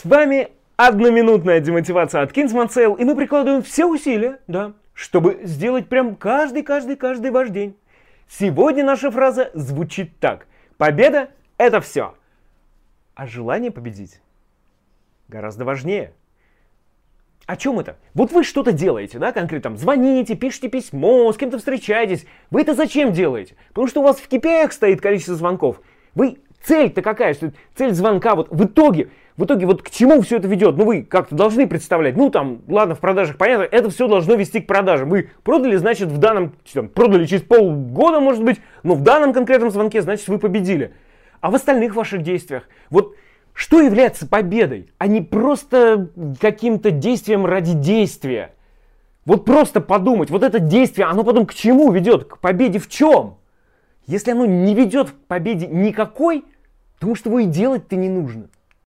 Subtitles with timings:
[0.00, 5.90] С вами одноминутная демотивация от Kingsman Sale, и мы прикладываем все усилия, да, чтобы сделать
[5.90, 7.76] прям каждый-каждый-каждый ваш день.
[8.26, 10.46] Сегодня наша фраза звучит так.
[10.78, 11.28] Победа–
[11.58, 12.14] это все.
[13.14, 14.22] А желание победить
[15.28, 16.14] гораздо важнее.
[17.44, 17.98] О чем это?
[18.14, 22.24] Вот вы что-то делаете, да, конкретно, там, звоните, пишите письмо, с кем-то встречаетесь.
[22.50, 23.54] Вы это зачем делаете?
[23.68, 25.82] Потому что у вас в KPI стоит количество звонков.
[26.14, 30.36] Вы, цель-то какая, что цель звонка, вот в итоге, в итоге вот к чему все
[30.36, 30.76] это ведет?
[30.76, 34.60] Ну вы как-то должны представлять, ну там, ладно, в продажах понятно, это все должно вести
[34.60, 35.08] к продажам.
[35.08, 39.70] Вы продали, значит, в данном, там, продали через полгода, может быть, но в данном конкретном
[39.70, 40.92] звонке, значит, вы победили.
[41.40, 43.14] А в остальных ваших действиях, вот
[43.54, 48.54] что является победой, а не просто каким-то действием ради действия?
[49.24, 52.24] Вот просто подумать, вот это действие, оно потом к чему ведет?
[52.24, 53.36] К победе в чем?
[54.10, 56.44] Если оно не ведет к победе никакой,
[56.94, 58.48] потому что его и делать-то не нужно.